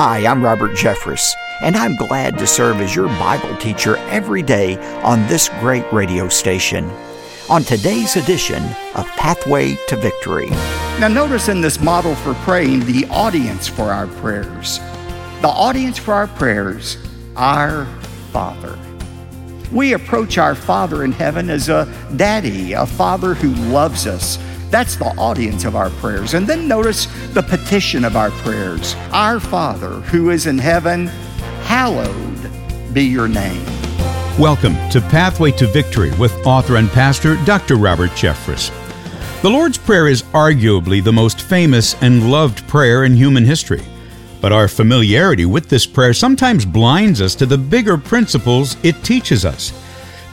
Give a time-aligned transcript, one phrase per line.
[0.00, 4.76] Hi, I'm Robert Jeffress, and I'm glad to serve as your Bible teacher every day
[5.02, 6.88] on this great radio station.
[7.50, 8.62] On today's edition
[8.94, 10.50] of Pathway to Victory.
[11.00, 14.78] Now, notice in this model for praying the audience for our prayers.
[15.40, 16.96] The audience for our prayers,
[17.34, 17.84] our
[18.30, 18.78] Father.
[19.72, 24.38] We approach our Father in heaven as a daddy, a father who loves us
[24.70, 26.34] that's the audience of our prayers.
[26.34, 31.06] And then notice the petition of our prayers Our Father who is in heaven,
[31.64, 32.50] hallowed
[32.92, 33.64] be your name.
[34.38, 37.76] Welcome to Pathway to Victory with author and pastor Dr.
[37.76, 38.70] Robert Jeffress.
[39.42, 43.82] The Lord's Prayer is arguably the most famous and loved prayer in human history.
[44.40, 49.44] But our familiarity with this prayer sometimes blinds us to the bigger principles it teaches
[49.44, 49.72] us.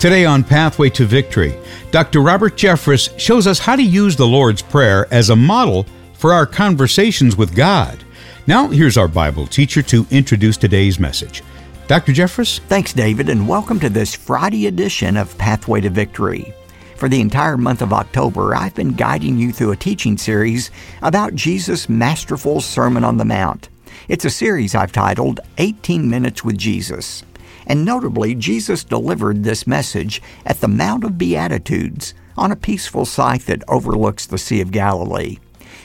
[0.05, 1.57] Today on Pathway to Victory,
[1.89, 2.21] Dr.
[2.21, 6.45] Robert Jeffress shows us how to use the Lord's Prayer as a model for our
[6.45, 7.97] conversations with God.
[8.45, 11.41] Now, here's our Bible teacher to introduce today's message.
[11.87, 12.11] Dr.
[12.11, 12.59] Jeffress?
[12.59, 16.53] Thanks, David, and welcome to this Friday edition of Pathway to Victory.
[16.97, 20.69] For the entire month of October, I've been guiding you through a teaching series
[21.01, 23.69] about Jesus' masterful Sermon on the Mount.
[24.07, 27.23] It's a series I've titled 18 Minutes with Jesus.
[27.67, 33.45] And notably, Jesus delivered this message at the Mount of Beatitudes on a peaceful site
[33.47, 35.37] that overlooks the Sea of Galilee.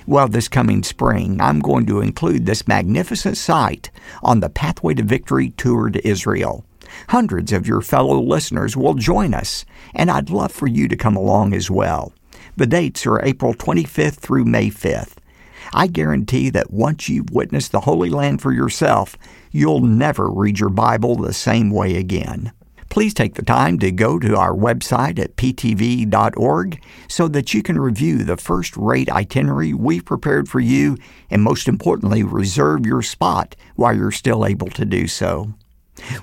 [0.06, 3.90] Well, this coming spring, I'm going to include this magnificent site
[4.22, 6.64] on the Pathway to Victory tour to Israel.
[7.08, 11.16] Hundreds of your fellow listeners will join us, and I'd love for you to come
[11.16, 12.12] along as well.
[12.56, 15.19] The dates are April 25th through May 5th.
[15.72, 19.16] I guarantee that once you've witnessed the Holy Land for yourself,
[19.52, 22.52] you'll never read your Bible the same way again.
[22.88, 27.78] Please take the time to go to our website at ptv.org so that you can
[27.78, 30.96] review the first rate itinerary we've prepared for you
[31.30, 35.54] and, most importantly, reserve your spot while you're still able to do so.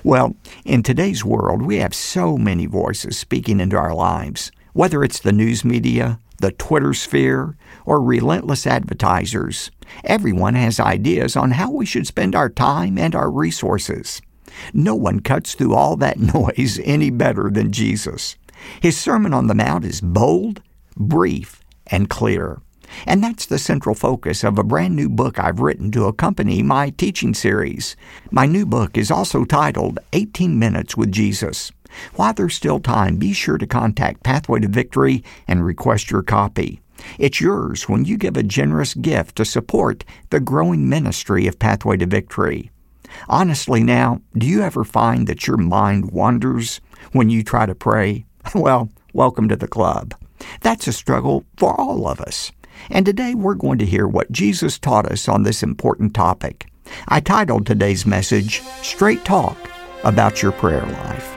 [0.04, 5.20] Well, in today's world, we have so many voices speaking into our lives, whether it's
[5.20, 7.56] the news media, the Twitter sphere,
[7.88, 9.70] or relentless advertisers.
[10.04, 14.20] Everyone has ideas on how we should spend our time and our resources.
[14.74, 18.36] No one cuts through all that noise any better than Jesus.
[18.82, 20.60] His Sermon on the Mount is bold,
[20.96, 22.60] brief, and clear.
[23.06, 26.90] And that's the central focus of a brand new book I've written to accompany my
[26.90, 27.96] teaching series.
[28.30, 31.72] My new book is also titled 18 Minutes with Jesus.
[32.16, 36.82] While there's still time, be sure to contact Pathway to Victory and request your copy.
[37.18, 41.96] It's yours when you give a generous gift to support the growing ministry of Pathway
[41.98, 42.70] to Victory.
[43.28, 46.80] Honestly, now, do you ever find that your mind wanders
[47.12, 48.24] when you try to pray?
[48.54, 50.14] Well, welcome to the club.
[50.62, 52.50] That's a struggle for all of us.
[52.90, 56.70] And today we're going to hear what Jesus taught us on this important topic.
[57.08, 59.58] I titled today's message, Straight Talk
[60.04, 61.36] About Your Prayer Life.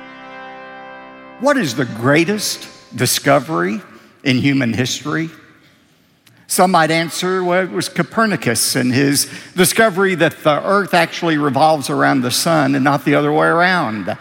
[1.41, 3.81] What is the greatest discovery
[4.23, 5.29] in human history?
[6.51, 11.89] Some might answer, well, it was Copernicus and his discovery that the earth actually revolves
[11.89, 14.17] around the sun and not the other way around.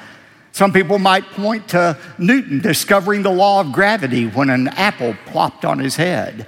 [0.52, 5.64] Some people might point to Newton discovering the law of gravity when an apple plopped
[5.64, 6.46] on his head.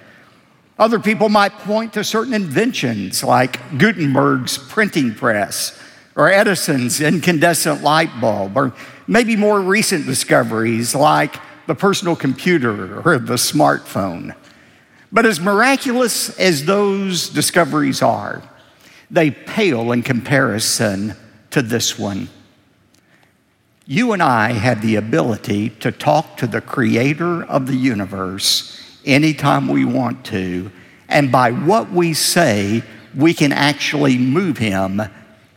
[0.78, 5.76] Other people might point to certain inventions like Gutenberg's printing press
[6.14, 8.72] or Edison's incandescent light bulb, or
[9.08, 11.34] maybe more recent discoveries like
[11.66, 14.36] the personal computer or the smartphone.
[15.12, 18.42] But as miraculous as those discoveries are,
[19.10, 21.14] they pale in comparison
[21.50, 22.30] to this one.
[23.86, 29.68] You and I have the ability to talk to the creator of the universe anytime
[29.68, 30.70] we want to,
[31.08, 32.82] and by what we say,
[33.14, 35.02] we can actually move him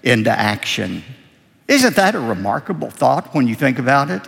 [0.04, 1.02] into action.
[1.68, 4.28] Isn't that a remarkable thought when you think about it?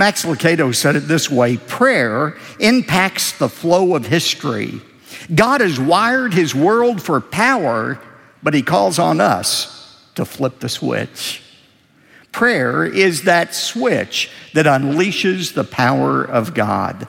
[0.00, 4.80] Max Lucado said it this way prayer impacts the flow of history.
[5.34, 8.00] God has wired his world for power,
[8.42, 11.42] but he calls on us to flip the switch.
[12.32, 17.06] Prayer is that switch that unleashes the power of God.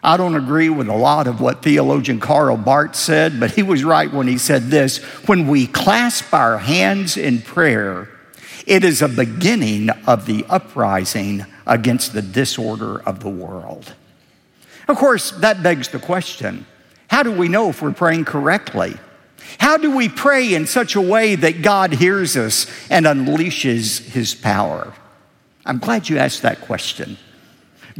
[0.00, 3.82] I don't agree with a lot of what theologian Karl Barth said, but he was
[3.82, 8.08] right when he said this when we clasp our hands in prayer,
[8.68, 13.94] it is a beginning of the uprising against the disorder of the world.
[14.88, 16.66] Of course, that begs the question
[17.08, 18.96] how do we know if we're praying correctly?
[19.58, 24.34] How do we pray in such a way that God hears us and unleashes his
[24.34, 24.92] power?
[25.66, 27.16] I'm glad you asked that question.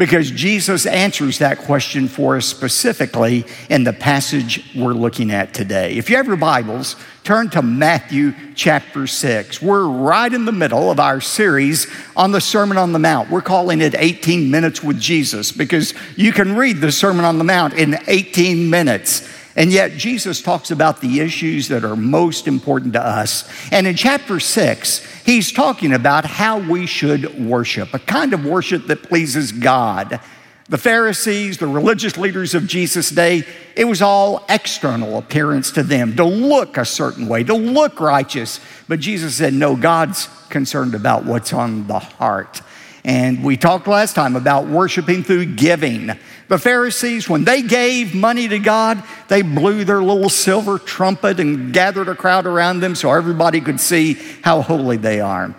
[0.01, 5.93] Because Jesus answers that question for us specifically in the passage we're looking at today.
[5.93, 9.61] If you have your Bibles, turn to Matthew chapter 6.
[9.61, 11.87] We're right in the middle of our series
[12.17, 13.29] on the Sermon on the Mount.
[13.29, 17.45] We're calling it 18 Minutes with Jesus because you can read the Sermon on the
[17.45, 19.29] Mount in 18 minutes.
[19.57, 23.51] And yet, Jesus talks about the issues that are most important to us.
[23.73, 28.87] And in chapter six, he's talking about how we should worship, a kind of worship
[28.87, 30.21] that pleases God.
[30.69, 33.43] The Pharisees, the religious leaders of Jesus' day,
[33.75, 38.61] it was all external appearance to them, to look a certain way, to look righteous.
[38.87, 42.63] But Jesus said, No, God's concerned about what's on the heart.
[43.05, 46.13] And we talked last time about worshiping through giving.
[46.49, 51.73] The Pharisees, when they gave money to God, they blew their little silver trumpet and
[51.73, 55.55] gathered a crowd around them so everybody could see how holy they are.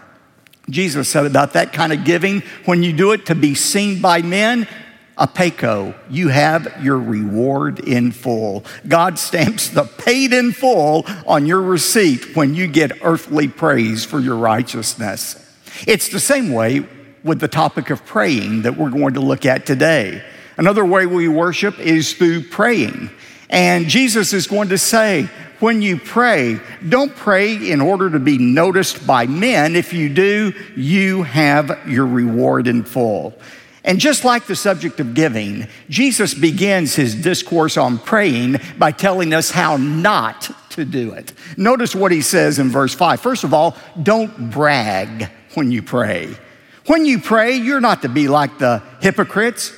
[0.70, 4.22] Jesus said about that kind of giving, when you do it to be seen by
[4.22, 4.68] men,
[5.18, 8.64] apeko, you have your reward in full.
[8.88, 14.20] God stamps the paid in full on your receipt when you get earthly praise for
[14.20, 15.38] your righteousness.
[15.88, 16.86] It's the same way
[17.24, 20.24] with the topic of praying that we're going to look at today.
[20.58, 23.10] Another way we worship is through praying.
[23.50, 25.30] And Jesus is going to say,
[25.60, 29.76] when you pray, don't pray in order to be noticed by men.
[29.76, 33.36] If you do, you have your reward in full.
[33.84, 39.34] And just like the subject of giving, Jesus begins his discourse on praying by telling
[39.34, 41.34] us how not to do it.
[41.58, 43.20] Notice what he says in verse 5.
[43.20, 46.36] First of all, don't brag when you pray.
[46.88, 49.74] When you pray, you're not to be like the hypocrites.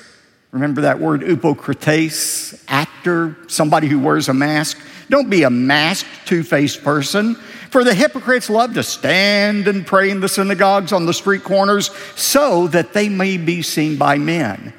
[0.51, 4.79] Remember that word, upokrites, actor, somebody who wears a mask?
[5.09, 7.35] Don't be a masked, two faced person.
[7.71, 11.89] For the hypocrites love to stand and pray in the synagogues on the street corners
[12.15, 14.73] so that they may be seen by men.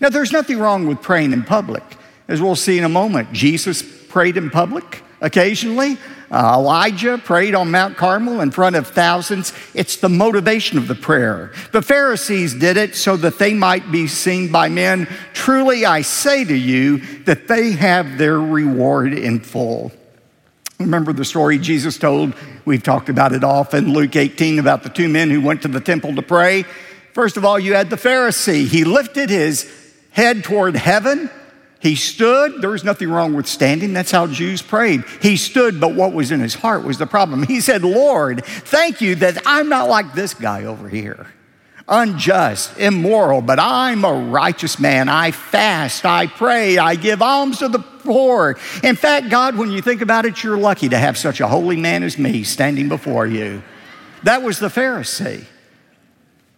[0.00, 1.84] Now, there's nothing wrong with praying in public.
[2.26, 5.98] As we'll see in a moment, Jesus prayed in public occasionally.
[6.30, 9.52] Uh, Elijah prayed on Mount Carmel in front of thousands.
[9.74, 11.52] It's the motivation of the prayer.
[11.72, 15.08] The Pharisees did it so that they might be seen by men.
[15.32, 19.92] Truly, I say to you that they have their reward in full.
[20.78, 22.32] Remember the story Jesus told?
[22.64, 23.92] We've talked about it often.
[23.92, 26.62] Luke 18 about the two men who went to the temple to pray.
[27.12, 28.66] First of all, you had the Pharisee.
[28.66, 29.70] He lifted his
[30.12, 31.28] head toward heaven
[31.80, 32.60] he stood.
[32.60, 33.94] There was nothing wrong with standing.
[33.94, 35.02] That's how Jews prayed.
[35.22, 37.42] He stood, but what was in his heart was the problem.
[37.42, 41.26] He said, Lord, thank you that I'm not like this guy over here
[41.90, 45.08] unjust, immoral, but I'm a righteous man.
[45.08, 48.56] I fast, I pray, I give alms to the poor.
[48.84, 51.76] In fact, God, when you think about it, you're lucky to have such a holy
[51.76, 53.62] man as me standing before you.
[54.22, 55.44] That was the Pharisee.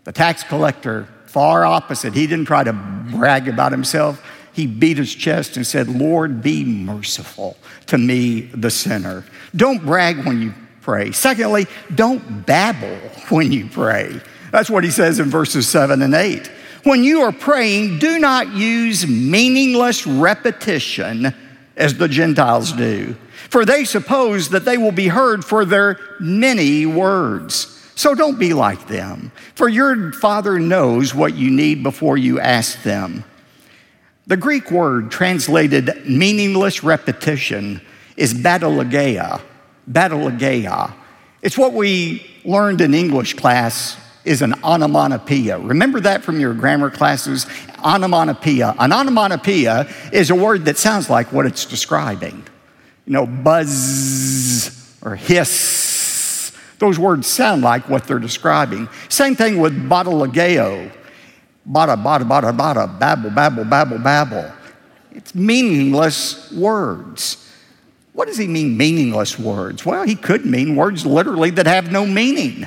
[0.04, 2.12] The tax collector, far opposite.
[2.12, 4.22] He didn't try to brag about himself
[4.52, 7.56] he beat his chest and said, Lord, be merciful
[7.86, 9.24] to me, the sinner.
[9.56, 11.12] Don't brag when you pray.
[11.12, 12.96] Secondly, don't babble
[13.28, 14.20] when you pray.
[14.50, 16.50] That's what he says in verses 7 and 8.
[16.84, 21.34] When you are praying, do not use meaningless repetition
[21.76, 23.16] as the Gentiles do,
[23.48, 27.78] for they suppose that they will be heard for their many words.
[27.94, 32.82] So don't be like them, for your Father knows what you need before you ask
[32.82, 33.24] them.
[34.26, 37.80] The Greek word translated meaningless repetition
[38.16, 39.40] is batologeia.
[39.90, 40.92] Batologeia.
[41.42, 45.58] It's what we learned in English class is an onomatopoeia.
[45.58, 47.46] Remember that from your grammar classes?
[47.84, 48.76] Onomatopoeia.
[48.78, 52.44] An onomatopoeia is a word that sounds like what it's describing.
[53.06, 56.52] You know, buzz or hiss.
[56.78, 58.88] Those words sound like what they're describing.
[59.08, 60.92] Same thing with batologeo
[61.68, 64.52] bada, bada, bada, bada, babble, babble, babble, babble.
[65.12, 67.50] It's meaningless words.
[68.12, 69.86] What does he mean, meaningless words?
[69.86, 72.66] Well, he could mean words literally that have no meaning.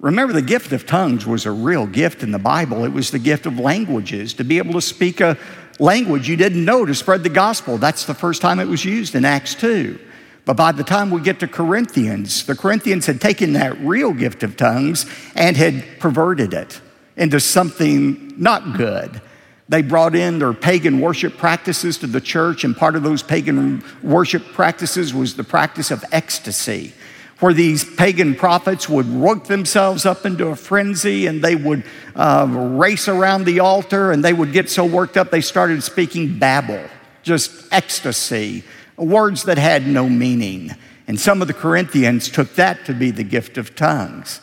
[0.00, 2.84] Remember, the gift of tongues was a real gift in the Bible.
[2.84, 5.38] It was the gift of languages, to be able to speak a
[5.78, 7.78] language you didn't know to spread the gospel.
[7.78, 9.98] That's the first time it was used in Acts 2.
[10.44, 14.42] But by the time we get to Corinthians, the Corinthians had taken that real gift
[14.42, 16.80] of tongues and had perverted it
[17.16, 19.20] into something not good.
[19.68, 23.82] They brought in their pagan worship practices to the church, and part of those pagan
[24.02, 26.92] worship practices was the practice of ecstasy,
[27.40, 31.82] where these pagan prophets would work themselves up into a frenzy and they would
[32.14, 36.38] uh, race around the altar and they would get so worked up they started speaking
[36.38, 36.84] babble,
[37.24, 38.62] just ecstasy,
[38.96, 40.70] words that had no meaning.
[41.08, 44.40] And some of the Corinthians took that to be the gift of tongues.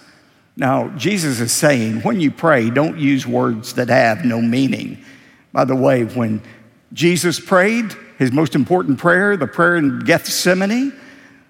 [0.56, 5.04] Now, Jesus is saying when you pray, don't use words that have no meaning.
[5.52, 6.42] By the way, when
[6.94, 10.94] Jesus prayed, his most important prayer, the prayer in Gethsemane,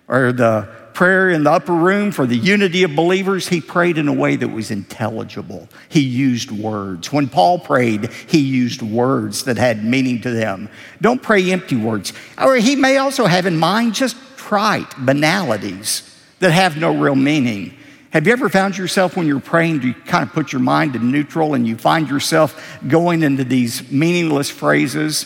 [0.08, 4.08] or the prayer in the upper room for the unity of believers, he prayed in
[4.08, 5.68] a way that was intelligible.
[5.90, 7.12] He used words.
[7.12, 10.70] When Paul prayed, he used words that had meaning to them.
[11.02, 12.14] Don't pray empty words.
[12.38, 17.76] Or he may also have in mind just trite banalities that have no real meaning.
[18.14, 21.10] Have you ever found yourself when you're praying to kind of put your mind in
[21.10, 25.26] neutral and you find yourself going into these meaningless phrases?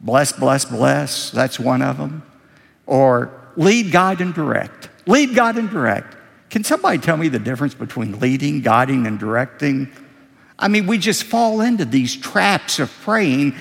[0.00, 2.22] Bless, bless, bless, that's one of them.
[2.86, 4.90] Or lead, guide, and direct.
[5.08, 6.16] Lead, guide, and direct.
[6.50, 9.90] Can somebody tell me the difference between leading, guiding, and directing?
[10.56, 13.56] I mean, we just fall into these traps of praying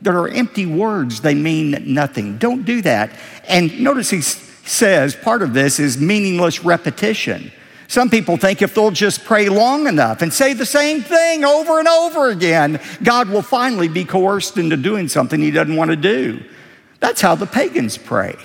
[0.00, 1.20] that are empty words.
[1.20, 2.38] They mean nothing.
[2.38, 3.10] Don't do that.
[3.46, 7.52] And notice he says part of this is meaningless repetition.
[7.88, 11.78] Some people think if they'll just pray long enough and say the same thing over
[11.78, 15.96] and over again, God will finally be coerced into doing something he doesn't want to
[15.96, 16.44] do.
[17.00, 18.36] That's how the pagans pray.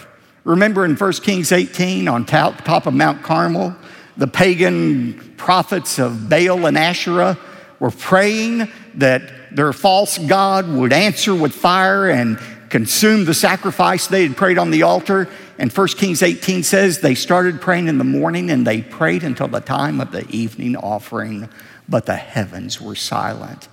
[0.45, 3.75] Remember in 1 Kings 18 on top of Mount Carmel,
[4.15, 7.37] the pagan prophets of Baal and Asherah
[7.79, 12.39] were praying that their false God would answer with fire and
[12.73, 15.29] consume the sacrifice they had prayed on the altar.
[15.59, 19.47] And 1 Kings 18 says they started praying in the morning and they prayed until
[19.47, 21.49] the time of the evening offering,
[21.87, 23.67] but the heavens were silent.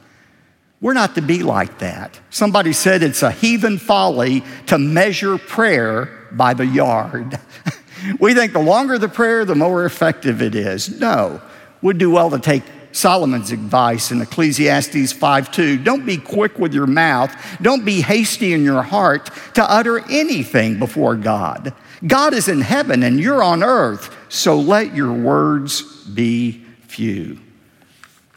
[0.83, 2.21] We're not to be like that.
[2.29, 7.41] Somebody said it's a heathen folly to measure prayer by the yard.
[8.21, 11.01] we think the longer the prayer, the more effective it is.
[11.01, 11.41] No,
[11.81, 15.77] we'd do well to take Solomon's advice in Ecclesiastes 5:2.
[15.79, 20.79] Don't be quick with your mouth, don't be hasty in your heart to utter anything
[20.79, 21.73] before God.
[22.07, 27.39] God is in heaven and you're on earth, so let your words be few.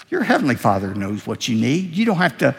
[0.10, 1.96] Your heavenly Father knows what you need.
[1.96, 2.56] You don't have to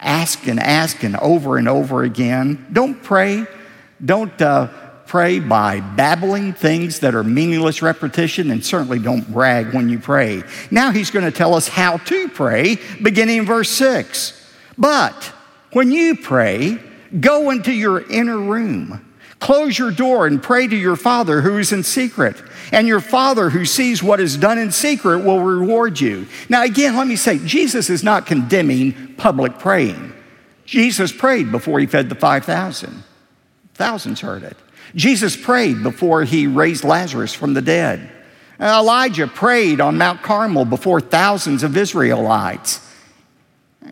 [0.00, 2.66] ask and ask and over and over again.
[2.72, 3.46] Don't pray.
[4.04, 4.68] Don't uh,
[5.08, 10.42] pray by babbling things that are meaningless repetition, and certainly don't brag when you pray.
[10.70, 14.34] Now he's going to tell us how to pray, beginning in verse 6.
[14.76, 15.32] But
[15.72, 16.78] when you pray,
[17.18, 19.04] go into your inner room.
[19.40, 22.42] Close your door and pray to your Father who is in secret.
[22.72, 26.26] And your Father who sees what is done in secret will reward you.
[26.48, 30.12] Now, again, let me say, Jesus is not condemning public praying.
[30.64, 33.04] Jesus prayed before he fed the 5,000.
[33.74, 34.56] Thousands heard it.
[34.94, 38.10] Jesus prayed before he raised Lazarus from the dead.
[38.60, 42.80] Elijah prayed on Mount Carmel before thousands of Israelites.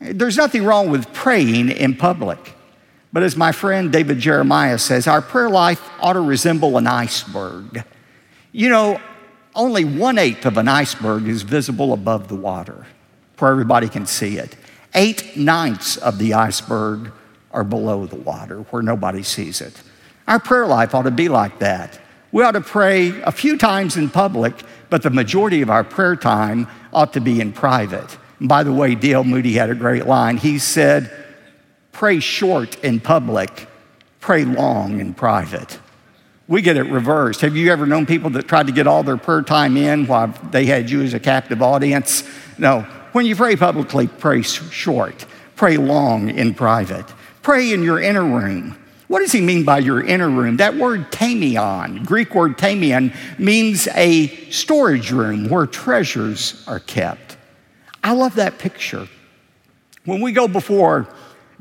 [0.01, 2.55] There's nothing wrong with praying in public.
[3.13, 7.85] But as my friend David Jeremiah says, our prayer life ought to resemble an iceberg.
[8.53, 9.01] You know,
[9.55, 12.87] only one eighth of an iceberg is visible above the water
[13.39, 14.57] where everybody can see it.
[14.95, 17.13] Eight ninths of the iceberg
[17.53, 19.81] are below the water where nobody sees it.
[20.27, 22.01] Our prayer life ought to be like that.
[22.33, 24.55] We ought to pray a few times in public,
[24.91, 28.19] but the majority of our prayer time ought to be in private.
[28.41, 29.25] And by the way, D.L.
[29.25, 30.37] Moody had a great line.
[30.37, 31.11] He said,
[31.93, 33.69] Pray short in public,
[34.21, 35.79] pray long in private.
[36.49, 37.41] We get it reversed.
[37.41, 40.29] Have you ever known people that tried to get all their prayer time in while
[40.51, 42.23] they had you as a captive audience?
[42.59, 42.83] No.
[43.13, 45.25] When you pray publicly, pray short,
[45.57, 47.07] pray long in private.
[47.43, 48.77] Pray in your inner room.
[49.09, 50.57] What does he mean by your inner room?
[50.57, 57.37] That word tamion, Greek word tamion, means a storage room where treasures are kept.
[58.03, 59.09] I love that picture.
[60.05, 61.09] When we go before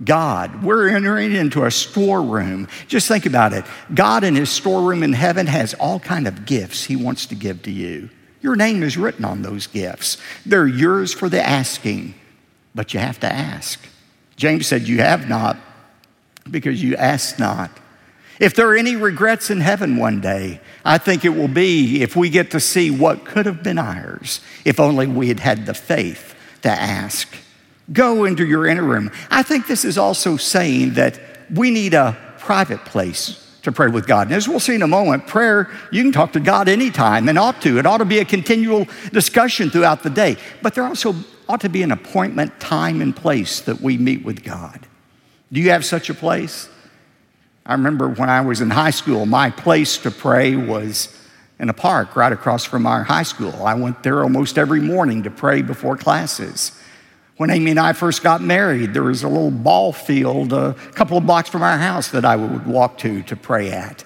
[0.04, 2.68] God, we're entering into a storeroom.
[2.88, 3.66] Just think about it.
[3.94, 7.62] God in his storeroom in heaven has all kind of gifts he wants to give
[7.64, 8.10] to you.
[8.42, 10.18] Your name is written on those gifts.
[10.46, 12.14] They're yours for the asking,
[12.76, 13.80] but you have to ask.
[14.36, 15.58] James said, You have not
[16.50, 17.72] because you ask not.
[18.40, 22.16] If there are any regrets in heaven one day, I think it will be if
[22.16, 25.74] we get to see what could have been ours if only we had had the
[25.74, 27.34] faith to ask.
[27.94, 29.12] Go into your inner room.
[29.30, 31.20] I think this is also saying that
[31.54, 34.28] we need a private place to pray with God.
[34.28, 37.38] And as we'll see in a moment, prayer, you can talk to God anytime and
[37.38, 37.80] ought to.
[37.80, 40.38] It ought to be a continual discussion throughout the day.
[40.62, 41.16] But there also
[41.48, 44.88] ought to be an appointment, time, and place that we meet with God.
[45.52, 46.70] Do you have such a place?
[47.66, 51.10] I remember when I was in high school, my place to pray was
[51.60, 53.66] in a park right across from our high school.
[53.66, 56.72] I went there almost every morning to pray before classes.
[57.38, 61.18] When Amy and I first got married, there was a little ball field a couple
[61.18, 64.04] of blocks from our house that I would walk to to pray at.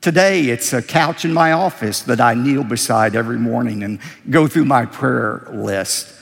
[0.00, 3.98] Today, it's a couch in my office that I kneel beside every morning and
[4.30, 6.12] go through my prayer list.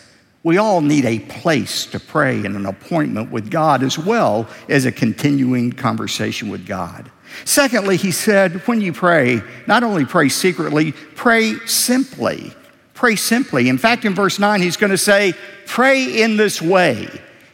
[0.44, 4.84] We all need a place to pray and an appointment with God as well as
[4.84, 7.10] a continuing conversation with God.
[7.46, 12.52] Secondly, he said, when you pray, not only pray secretly, pray simply.
[12.92, 13.70] Pray simply.
[13.70, 15.32] In fact, in verse 9, he's going to say,
[15.66, 17.08] pray in this way.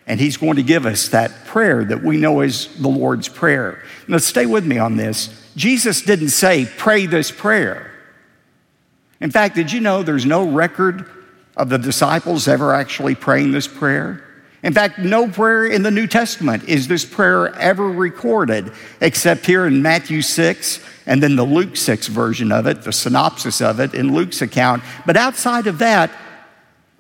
[0.08, 3.84] And he's going to give us that prayer that we know as the Lord's Prayer.
[4.08, 5.48] Now, stay with me on this.
[5.54, 7.92] Jesus didn't say, pray this prayer.
[9.20, 11.08] In fact, did you know there's no record
[11.56, 14.24] of the disciples ever actually praying this prayer.
[14.62, 19.66] In fact, no prayer in the New Testament is this prayer ever recorded except here
[19.66, 23.94] in Matthew 6 and then the Luke 6 version of it, the synopsis of it
[23.94, 24.82] in Luke's account.
[25.06, 26.10] But outside of that,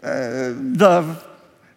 [0.02, 1.22] uh, the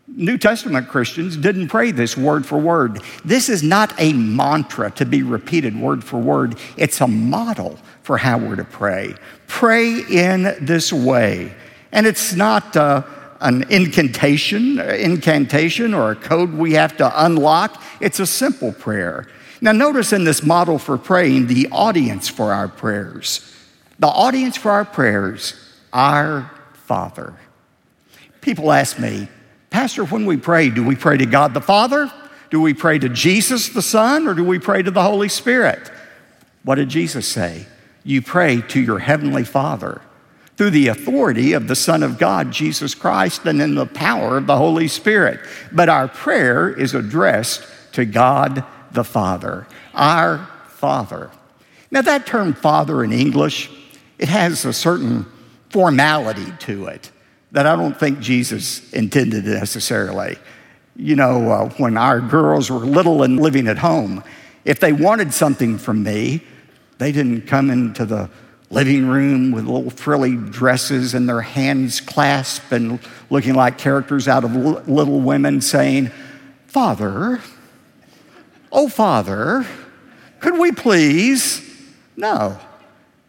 [0.08, 3.01] New Testament Christians didn't pray this word for word.
[3.25, 8.18] This is not a mantra to be repeated word for word, it's a model for
[8.18, 9.15] how we're to pray.
[9.48, 11.53] Pray in this way.
[11.93, 13.03] And it's not uh,
[13.39, 17.81] an incantation, incantation or a code we have to unlock.
[18.01, 19.27] It's a simple prayer.
[19.62, 23.50] Now, notice in this model for praying the audience for our prayers.
[24.00, 25.53] The audience for our prayers,
[25.93, 27.35] our Father.
[28.41, 29.29] People ask me,
[29.69, 32.12] Pastor, when we pray, do we pray to God the Father?
[32.50, 34.27] Do we pray to Jesus the Son?
[34.27, 35.91] Or do we pray to the Holy Spirit?
[36.63, 37.67] What did Jesus say?
[38.03, 40.01] You pray to your Heavenly Father
[40.57, 44.48] through the authority of the Son of God, Jesus Christ, and in the power of
[44.48, 45.39] the Holy Spirit.
[45.72, 51.31] But our prayer is addressed to God the Father, our Father.
[51.89, 53.69] Now, that term Father in English,
[54.19, 55.25] it has a certain
[55.69, 57.12] formality to it
[57.51, 60.38] that I don't think Jesus intended necessarily.
[60.95, 64.24] You know, uh, when our girls were little and living at home,
[64.65, 66.43] if they wanted something from me,
[66.98, 68.29] they didn't come into the
[68.74, 73.00] living room with little frilly dresses and their hands clasped and
[73.30, 76.12] looking like characters out of Little Women saying,
[76.68, 77.39] Father,
[78.72, 79.65] oh, Father,
[80.39, 81.62] could we please?
[82.18, 82.60] No.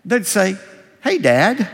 [0.04, 0.56] They'd say,
[1.02, 1.68] Hey, Dad.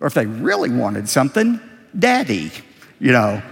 [0.00, 1.60] Or if they really wanted something,
[1.96, 2.50] Daddy,
[2.98, 3.42] you know.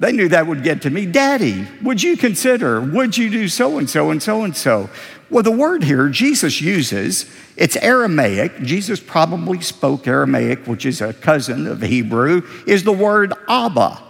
[0.00, 1.04] They knew that would get to me.
[1.04, 2.80] Daddy, would you consider?
[2.80, 4.88] Would you do so and so and so and so?
[5.28, 8.62] Well, the word here Jesus uses, it's Aramaic.
[8.62, 14.02] Jesus probably spoke Aramaic, which is a cousin of Hebrew, is the word Abba.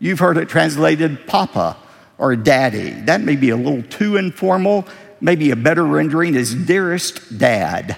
[0.00, 1.76] You've heard it translated Papa
[2.18, 2.90] or Daddy.
[2.90, 4.88] That may be a little too informal.
[5.20, 7.96] Maybe a better rendering is dearest dad,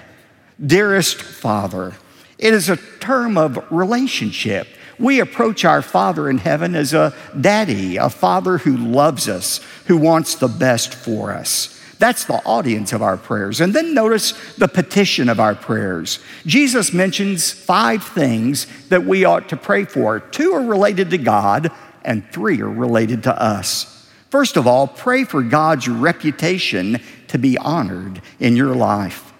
[0.63, 1.95] dearest father.
[2.37, 4.67] It is a term of relationship.
[5.01, 9.97] We approach our Father in heaven as a daddy, a father who loves us, who
[9.97, 11.79] wants the best for us.
[11.97, 13.61] That's the audience of our prayers.
[13.61, 16.19] And then notice the petition of our prayers.
[16.45, 20.19] Jesus mentions five things that we ought to pray for.
[20.19, 21.71] Two are related to God,
[22.03, 24.07] and three are related to us.
[24.29, 29.33] First of all, pray for God's reputation to be honored in your life.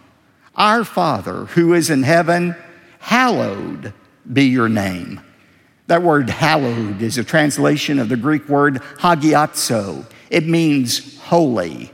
[0.55, 2.55] Our Father who is in heaven,
[2.99, 3.93] hallowed
[4.31, 5.21] be your name.
[5.91, 10.05] That word hallowed is a translation of the Greek word hagiazo.
[10.29, 11.91] It means holy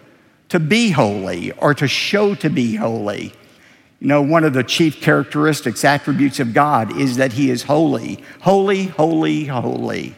[0.50, 3.34] to be holy or to show to be holy.
[4.00, 8.24] You know, one of the chief characteristics, attributes of God is that He is holy.
[8.42, 10.14] Holy, holy, holy.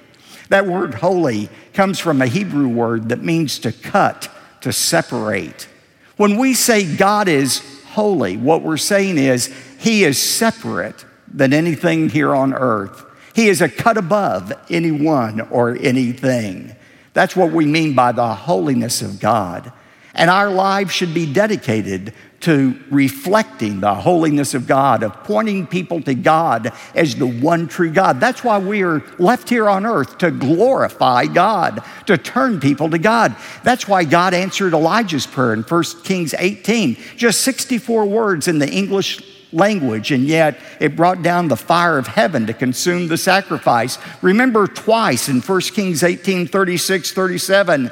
[0.49, 5.69] That word holy comes from a Hebrew word that means to cut, to separate.
[6.17, 7.61] When we say God is
[7.91, 13.05] holy, what we're saying is He is separate than anything here on earth.
[13.33, 16.75] He is a cut above anyone or anything.
[17.13, 19.71] That's what we mean by the holiness of God.
[20.13, 26.01] And our lives should be dedicated to reflecting the holiness of God, of pointing people
[26.03, 28.19] to God as the one true God.
[28.19, 32.97] That's why we are left here on earth to glorify God, to turn people to
[32.97, 33.35] God.
[33.63, 38.69] That's why God answered Elijah's prayer in 1 Kings 18, just 64 words in the
[38.69, 43.97] English language, and yet it brought down the fire of heaven to consume the sacrifice.
[44.21, 47.91] Remember twice in 1 Kings 18 36, 37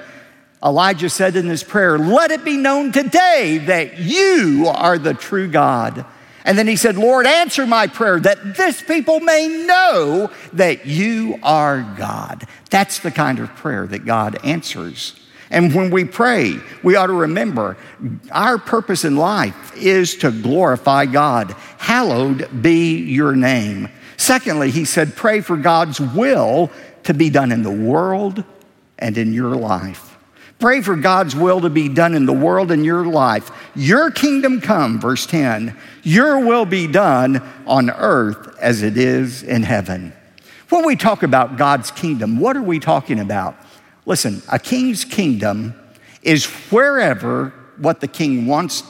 [0.63, 5.47] Elijah said in his prayer, Let it be known today that you are the true
[5.47, 6.05] God.
[6.43, 11.39] And then he said, Lord, answer my prayer that this people may know that you
[11.43, 12.47] are God.
[12.69, 15.19] That's the kind of prayer that God answers.
[15.49, 17.77] And when we pray, we ought to remember
[18.31, 21.55] our purpose in life is to glorify God.
[21.77, 23.89] Hallowed be your name.
[24.17, 26.71] Secondly, he said, pray for God's will
[27.03, 28.43] to be done in the world
[28.99, 30.17] and in your life.
[30.59, 33.51] Pray for God's will to be done in the world and your life.
[33.75, 35.77] Your kingdom come, verse 10.
[36.01, 40.13] Your will be done on earth as it is in heaven.
[40.69, 43.55] When we talk about God's kingdom, what are we talking about?
[44.07, 45.75] Listen, a king's kingdom
[46.23, 48.81] is wherever what the king wants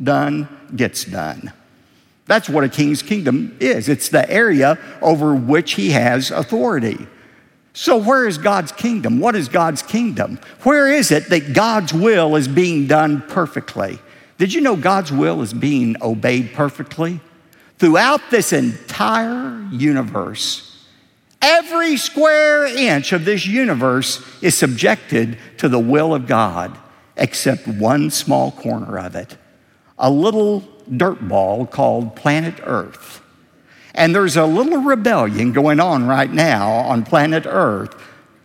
[0.00, 1.52] done gets done.
[2.26, 3.88] That's what a king's kingdom is.
[3.88, 7.08] It's the area over which he has authority.
[7.72, 9.18] So, where is God's kingdom?
[9.18, 10.38] What is God's kingdom?
[10.62, 13.98] Where is it that God's will is being done perfectly?
[14.38, 17.20] Did you know God's will is being obeyed perfectly?
[17.78, 20.69] Throughout this entire universe,
[21.42, 26.76] every square inch of this universe is subjected to the will of God,
[27.16, 29.36] except one small corner of it
[30.00, 30.64] a little
[30.96, 33.22] dirt ball called planet Earth.
[33.94, 37.94] And there's a little rebellion going on right now on planet Earth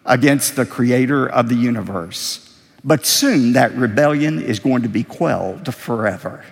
[0.05, 2.41] against the creator of the universe.
[2.83, 6.43] But soon that rebellion is going to be quelled forever.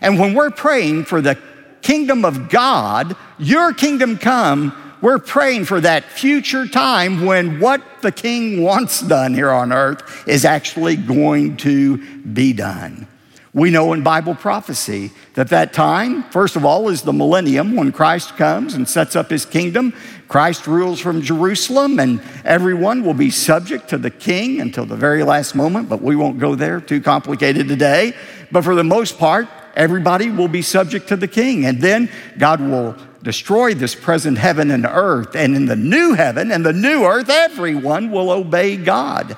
[0.00, 1.38] And when we're praying for the
[1.80, 8.12] kingdom of God, your kingdom come, we're praying for that future time when what the
[8.12, 13.06] king wants done here on earth is actually going to be done.
[13.54, 17.92] We know in Bible prophecy that that time, first of all, is the millennium when
[17.92, 19.94] Christ comes and sets up his kingdom.
[20.28, 25.24] Christ rules from Jerusalem, and everyone will be subject to the king until the very
[25.24, 28.12] last moment, but we won't go there, too complicated today.
[28.52, 31.64] But for the most part, everybody will be subject to the king.
[31.64, 32.96] And then God will
[33.28, 35.36] destroy this present heaven and earth.
[35.36, 39.36] And in the new heaven and the new earth, everyone will obey God.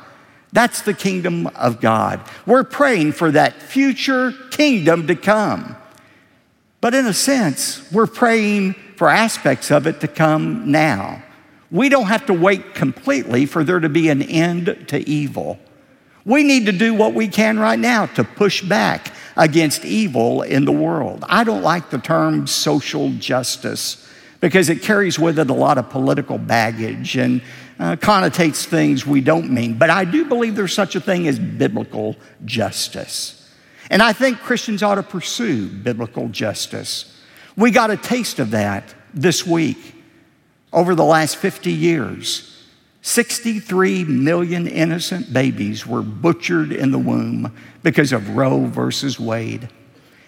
[0.53, 2.21] That's the kingdom of God.
[2.47, 5.75] We're praying for that future kingdom to come.
[6.81, 11.25] But in a sense, we're praying for aspects of it to come now.
[11.73, 15.59] We don't have to wait completely for there to be an end to evil.
[16.25, 20.67] We need to do what we can right now to push back against evil in
[20.67, 21.25] the world.
[21.27, 24.07] I don't like the term social justice
[24.41, 27.41] because it carries with it a lot of political baggage and
[27.79, 29.79] uh, connotates things we don't mean.
[29.79, 33.51] But I do believe there's such a thing as biblical justice.
[33.89, 37.19] And I think Christians ought to pursue biblical justice.
[37.57, 39.95] We got a taste of that this week.
[40.73, 42.60] Over the last 50 years,
[43.03, 49.69] 63 million innocent babies were butchered in the womb because of Roe versus Wade.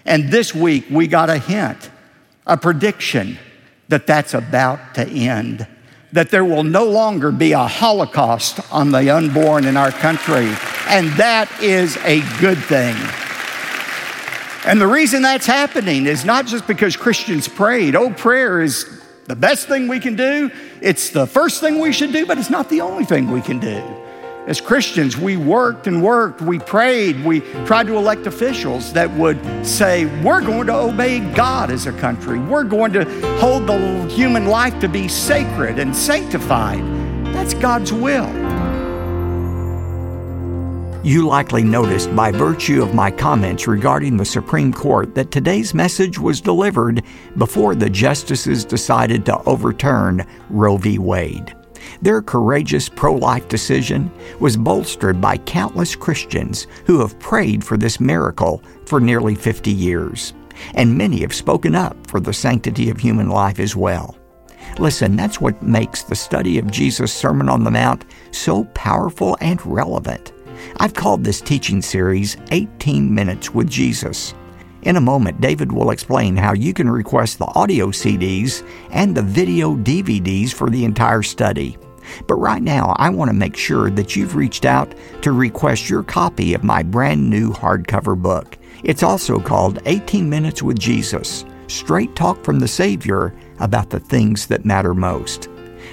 [0.05, 1.91] And this week, we got a hint,
[2.47, 3.39] a prediction
[3.89, 5.67] that that's about to end
[6.13, 10.47] that there will no longer be a Holocaust on the unborn in our country.
[10.89, 12.95] And that is a good thing.
[14.65, 17.97] And the reason that's happening is not just because Christians prayed.
[17.97, 20.51] Oh, prayer is the best thing we can do.
[20.81, 23.59] It's the first thing we should do, but it's not the only thing we can
[23.59, 23.83] do.
[24.47, 29.39] As Christians, we worked and worked, we prayed, we tried to elect officials that would
[29.65, 32.41] say, We're going to obey God as a country.
[32.41, 33.05] We're going to
[33.39, 36.83] hold the human life to be sacred and sanctified.
[37.27, 38.62] That's God's will.
[41.05, 46.17] You likely noticed by virtue of my comments regarding the Supreme Court that today's message
[46.17, 47.03] was delivered
[47.37, 51.01] before the justices decided to overturn Roe v.
[51.01, 51.57] Wade.
[52.03, 57.99] Their courageous pro life decision was bolstered by countless Christians who have prayed for this
[57.99, 60.35] miracle for nearly 50 years.
[60.75, 64.17] And many have spoken up for the sanctity of human life as well.
[64.79, 69.65] Listen, that's what makes the study of Jesus' Sermon on the Mount so powerful and
[69.67, 70.32] relevant.
[70.79, 74.35] I've called this teaching series 18 Minutes with Jesus.
[74.83, 79.23] In a moment, David will explain how you can request the audio CDs and the
[79.23, 81.79] video DVDs for the entire study.
[82.27, 86.03] But right now, I want to make sure that you've reached out to request your
[86.03, 88.59] copy of my brand new hardcover book.
[88.83, 94.47] It's also called 18 Minutes with Jesus Straight Talk from the Savior about the things
[94.49, 95.49] that matter most.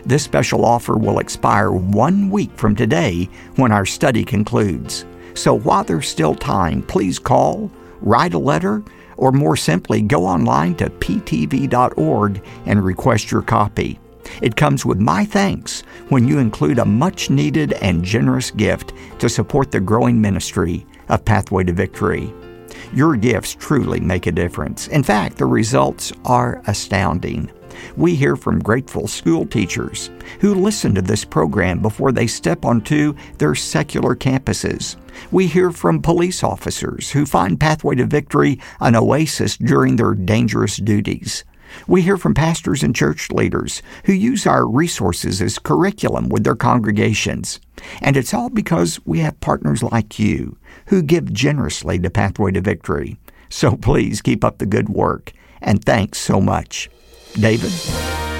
[0.05, 5.05] This special offer will expire one week from today when our study concludes.
[5.33, 8.83] So while there's still time, please call write a letter,
[9.17, 13.99] or more simply, go online to ptv.org and request your copy.
[14.41, 19.27] It comes with my thanks when you include a much needed and generous gift to
[19.27, 22.33] support the growing ministry of Pathway to Victory.
[22.93, 24.87] Your gifts truly make a difference.
[24.87, 27.51] In fact, the results are astounding.
[27.95, 30.09] We hear from grateful school teachers
[30.41, 34.95] who listen to this program before they step onto their secular campuses.
[35.31, 40.77] We hear from police officers who find Pathway to Victory an oasis during their dangerous
[40.77, 41.43] duties.
[41.87, 46.55] We hear from pastors and church leaders who use our resources as curriculum with their
[46.55, 47.59] congregations.
[48.01, 52.61] And it's all because we have partners like you who give generously to Pathway to
[52.61, 53.19] Victory.
[53.49, 55.31] So please keep up the good work.
[55.61, 56.89] And thanks so much.
[57.39, 57.71] David?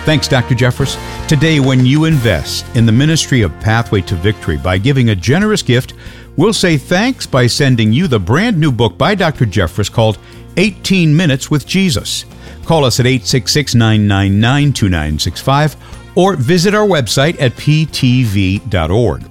[0.05, 0.55] Thanks, Dr.
[0.55, 0.97] Jeffress.
[1.27, 5.62] Today, when you invest in the ministry of Pathway to Victory by giving a generous
[5.62, 5.93] gift,
[6.38, 9.45] we'll say thanks by sending you the brand new book by Dr.
[9.45, 10.17] Jeffress called
[10.57, 12.25] 18 Minutes with Jesus.
[12.65, 15.75] Call us at 866 999 2965
[16.15, 19.23] or visit our website at ptv.org.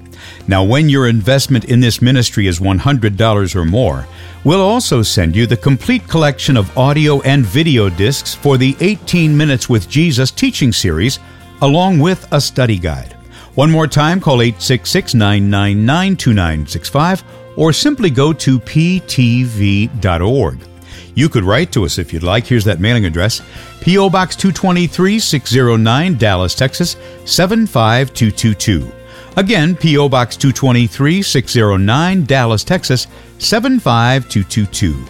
[0.47, 4.07] Now, when your investment in this ministry is $100 or more,
[4.45, 9.37] we'll also send you the complete collection of audio and video discs for the 18
[9.37, 11.19] Minutes with Jesus teaching series,
[11.63, 13.15] along with a study guide.
[13.55, 17.25] One more time, call 866 999 2965
[17.57, 19.89] or simply go to ptv.org.
[21.15, 22.47] You could write to us if you'd like.
[22.47, 23.43] Here's that mailing address
[23.81, 24.09] P.O.
[24.11, 28.93] Box 223 609, Dallas, Texas 75222.
[29.37, 30.09] Again, P.O.
[30.09, 33.07] Box 223 609, Dallas, Texas
[33.39, 35.05] 75222.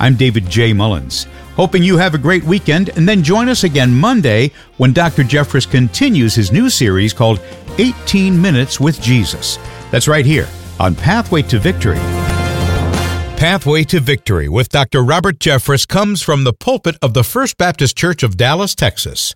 [0.00, 0.72] I'm David J.
[0.72, 1.26] Mullins.
[1.54, 5.24] Hoping you have a great weekend, and then join us again Monday when Dr.
[5.24, 7.40] Jeffress continues his new series called
[7.78, 9.58] 18 Minutes with Jesus.
[9.90, 11.98] That's right here on Pathway to Victory.
[13.38, 15.02] Pathway to Victory with Dr.
[15.02, 19.34] Robert Jeffress comes from the pulpit of the First Baptist Church of Dallas, Texas.